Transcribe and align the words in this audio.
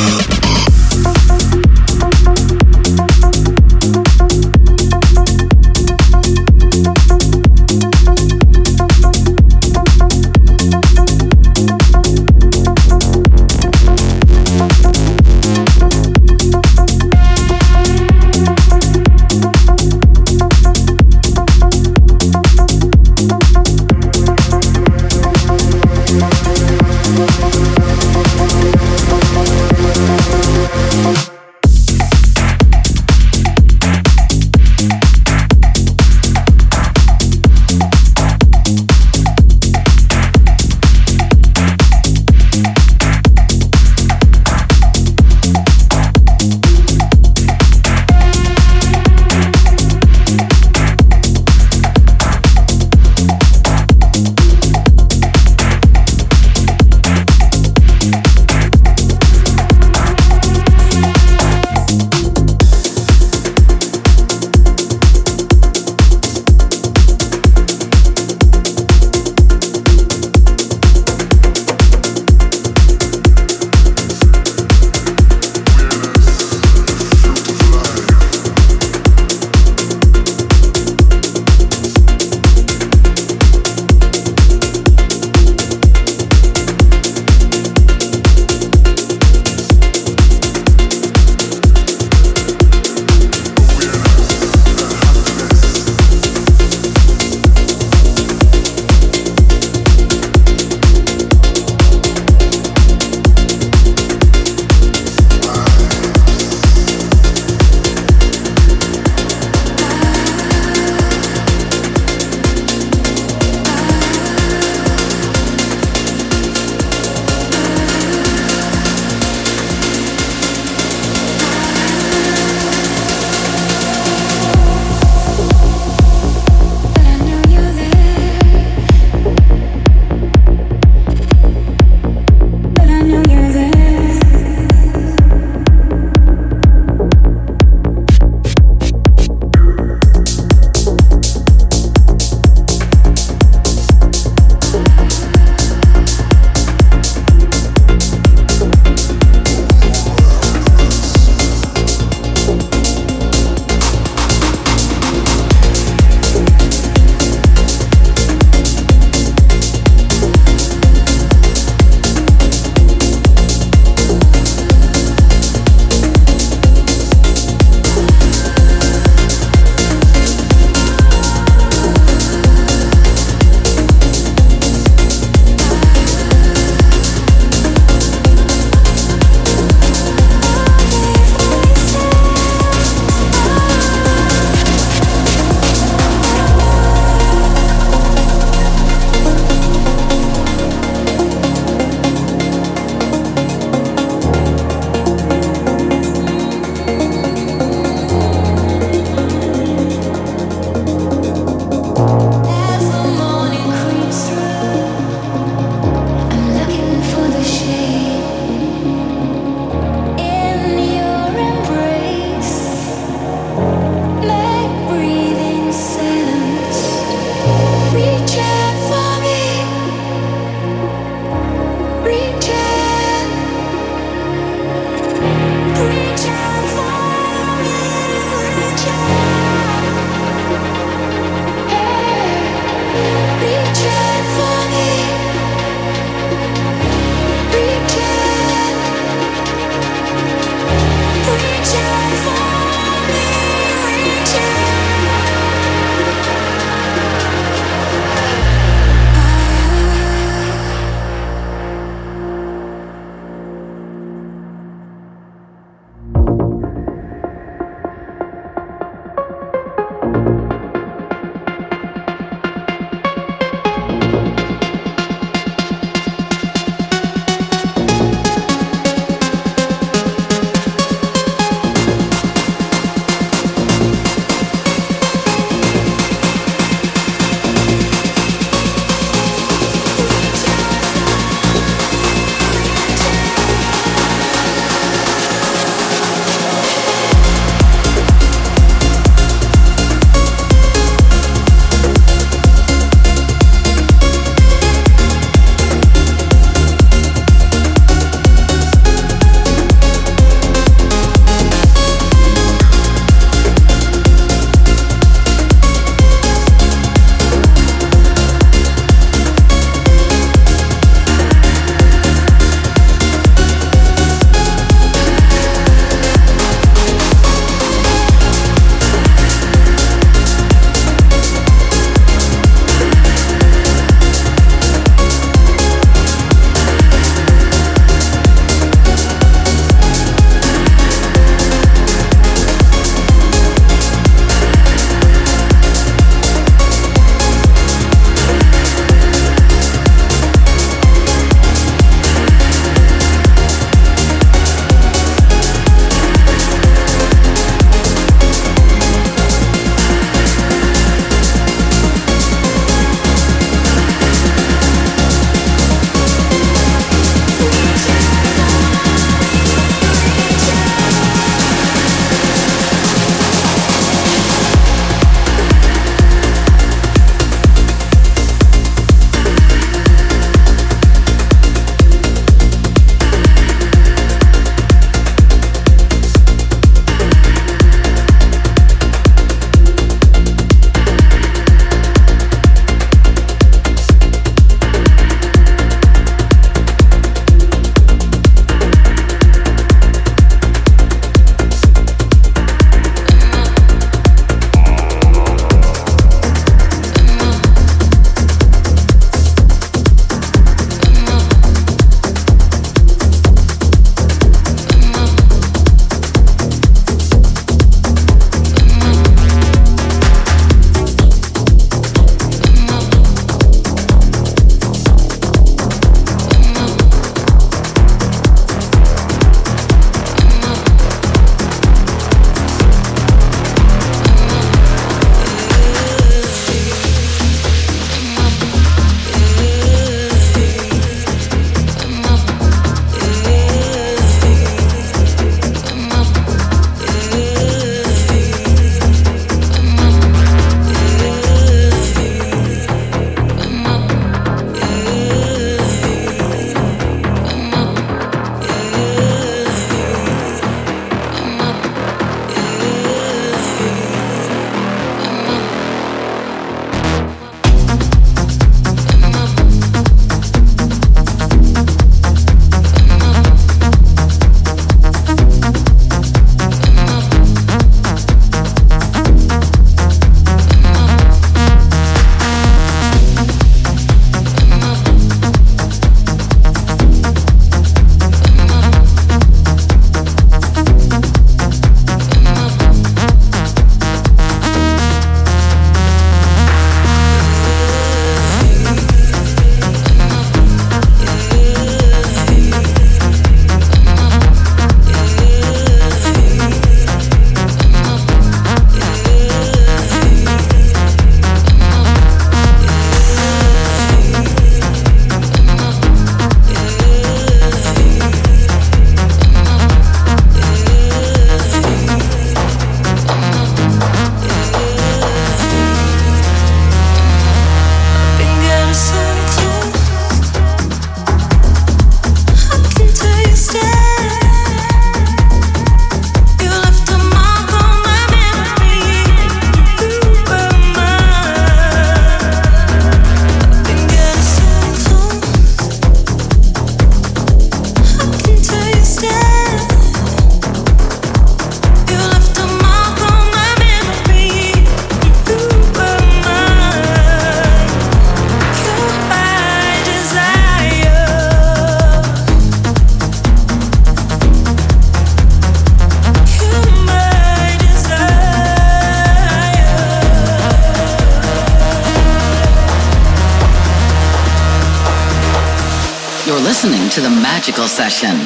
Yeah. 0.00 0.29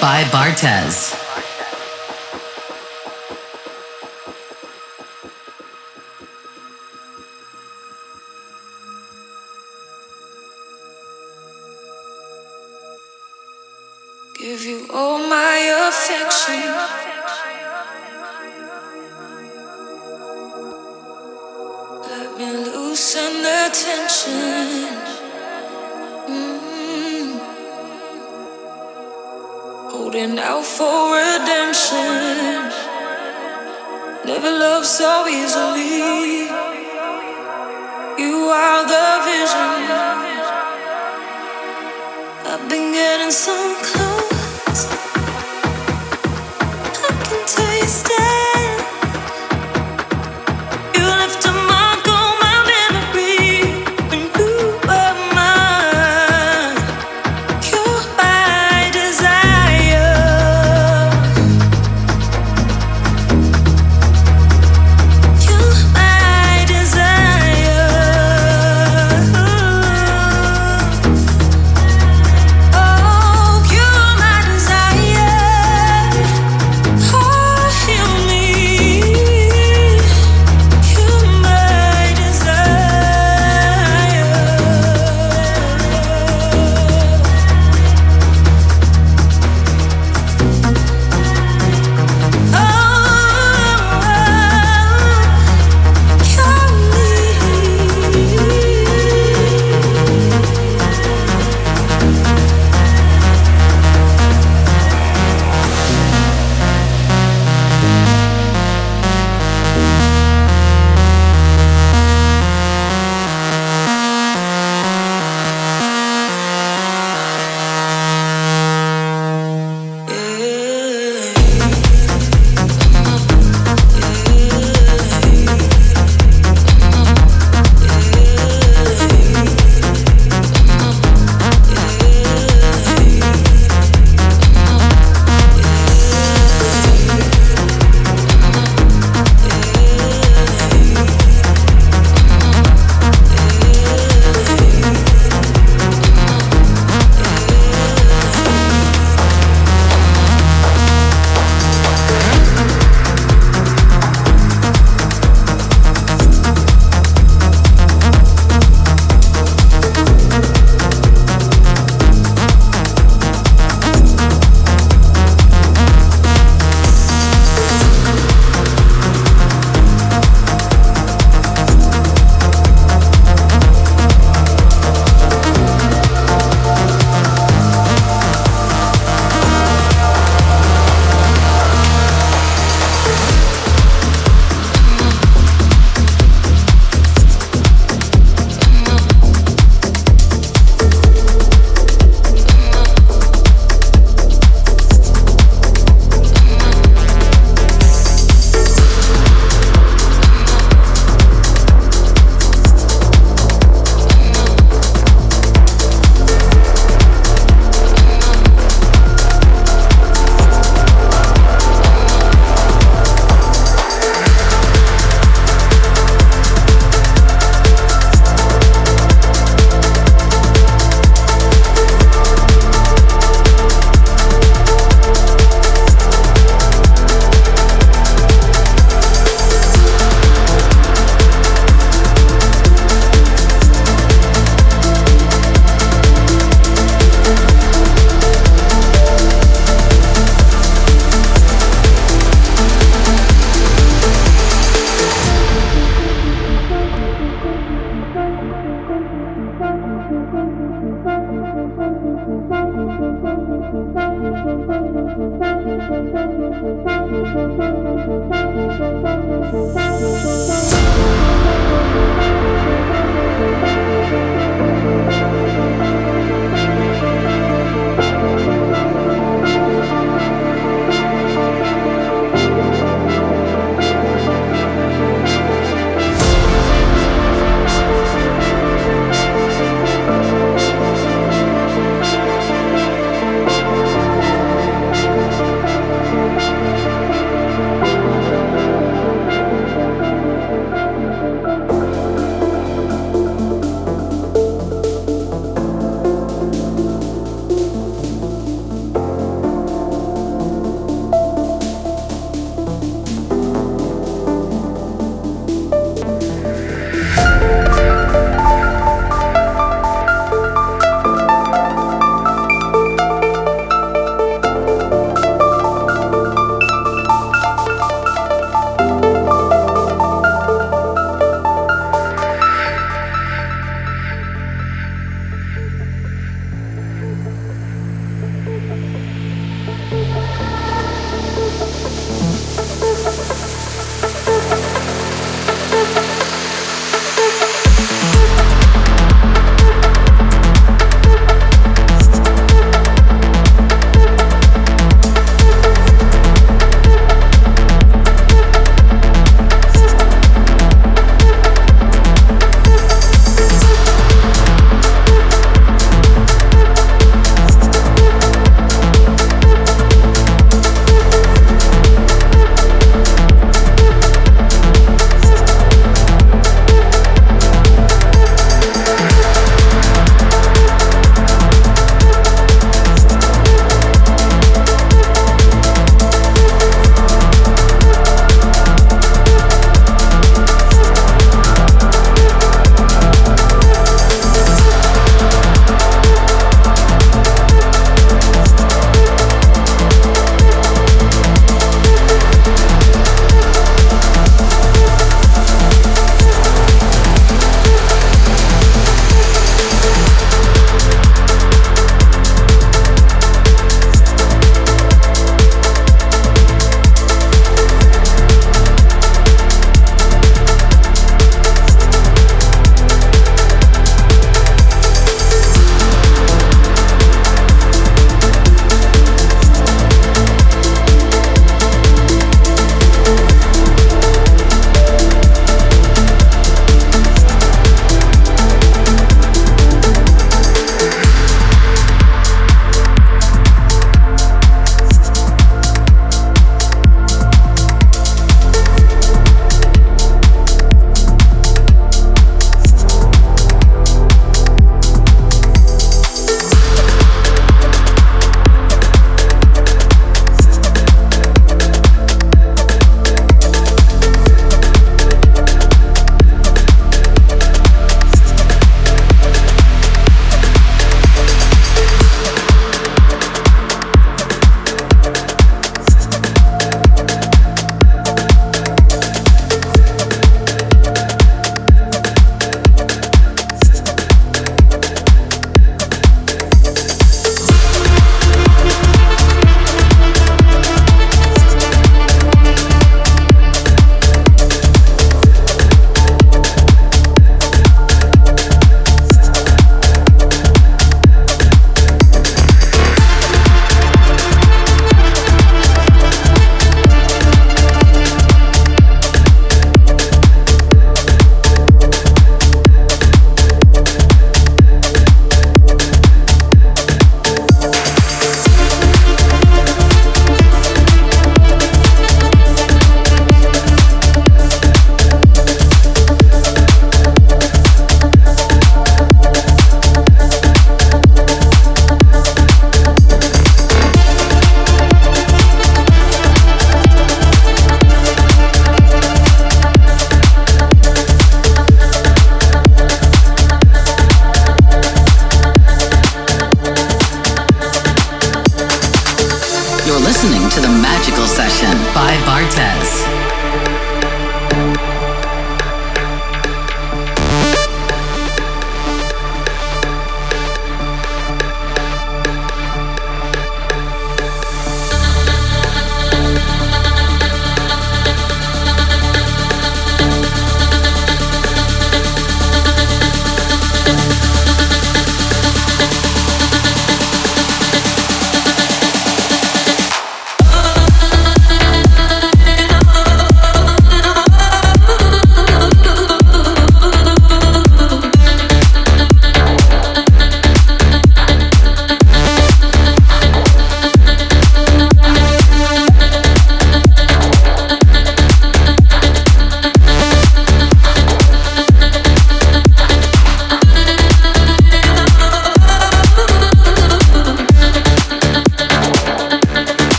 By 0.00 0.24
Bartez. 0.24 1.05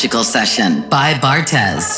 Magical 0.00 0.24
Session 0.24 0.88
by 0.88 1.12
Bartez. 1.12 1.89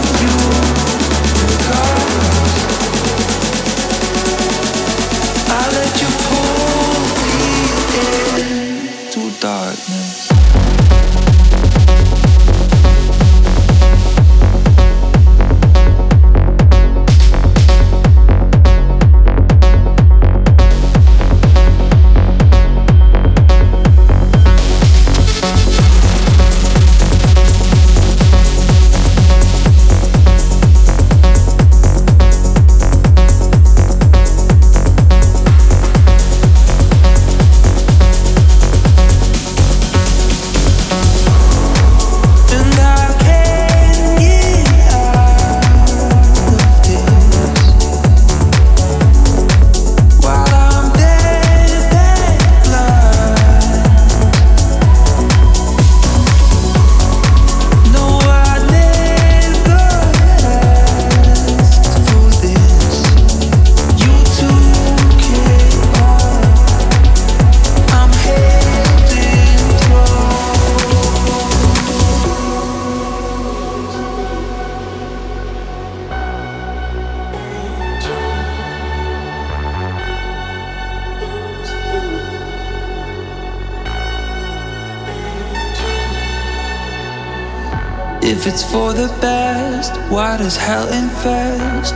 it's 88.51 88.63
for 88.69 88.91
the 88.91 89.07
best, 89.21 89.95
why 90.11 90.35
does 90.35 90.57
hell 90.57 90.87
infest 90.91 91.95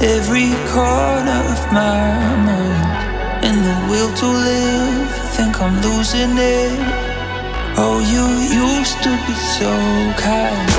every 0.00 0.50
corner 0.70 1.40
of 1.54 1.60
my 1.72 2.06
mind? 2.50 2.90
And 3.46 3.56
the 3.66 3.78
will 3.90 4.12
to 4.22 4.26
live, 4.26 5.10
think 5.36 5.60
I'm 5.60 5.76
losing 5.82 6.34
it. 6.38 6.78
Oh, 7.82 7.98
you 8.14 8.26
used 8.66 8.98
to 9.06 9.10
be 9.26 9.34
so 9.58 9.72
kind. 10.28 10.70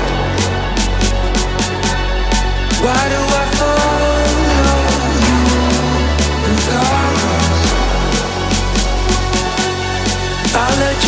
Why 2.84 3.02
do 3.14 3.20
I 3.40 3.44
follow 3.58 4.16
you 5.26 5.40
regardless? 6.48 7.60
I 10.64 10.66
let 10.82 10.99